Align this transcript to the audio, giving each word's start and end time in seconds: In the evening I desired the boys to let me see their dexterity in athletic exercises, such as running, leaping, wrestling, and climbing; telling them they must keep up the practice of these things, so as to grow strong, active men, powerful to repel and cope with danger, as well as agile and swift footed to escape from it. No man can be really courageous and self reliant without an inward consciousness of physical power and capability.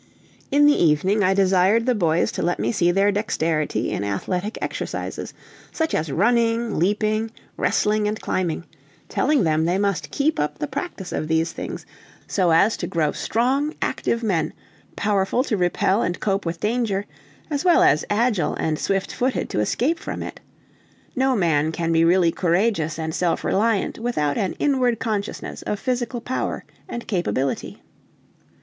In 0.49 0.65
the 0.65 0.73
evening 0.73 1.23
I 1.23 1.35
desired 1.35 1.85
the 1.85 1.93
boys 1.93 2.31
to 2.31 2.41
let 2.41 2.57
me 2.57 2.71
see 2.71 2.89
their 2.89 3.11
dexterity 3.11 3.91
in 3.91 4.03
athletic 4.03 4.57
exercises, 4.59 5.31
such 5.71 5.93
as 5.93 6.11
running, 6.11 6.79
leaping, 6.79 7.29
wrestling, 7.55 8.07
and 8.07 8.19
climbing; 8.19 8.63
telling 9.09 9.43
them 9.43 9.65
they 9.65 9.77
must 9.77 10.09
keep 10.09 10.39
up 10.39 10.57
the 10.57 10.65
practice 10.65 11.11
of 11.11 11.27
these 11.27 11.51
things, 11.51 11.85
so 12.25 12.49
as 12.49 12.77
to 12.77 12.87
grow 12.87 13.11
strong, 13.11 13.75
active 13.79 14.23
men, 14.23 14.53
powerful 14.95 15.43
to 15.43 15.55
repel 15.55 16.01
and 16.01 16.19
cope 16.19 16.47
with 16.47 16.59
danger, 16.59 17.05
as 17.51 17.63
well 17.63 17.83
as 17.83 18.03
agile 18.09 18.55
and 18.55 18.79
swift 18.79 19.11
footed 19.13 19.51
to 19.51 19.59
escape 19.59 19.99
from 19.99 20.23
it. 20.23 20.39
No 21.15 21.35
man 21.35 21.71
can 21.71 21.91
be 21.91 22.03
really 22.03 22.31
courageous 22.31 22.97
and 22.97 23.13
self 23.13 23.43
reliant 23.43 23.99
without 23.99 24.35
an 24.35 24.53
inward 24.53 24.97
consciousness 24.97 25.61
of 25.61 25.79
physical 25.79 26.21
power 26.21 26.65
and 26.89 27.05
capability. 27.07 27.83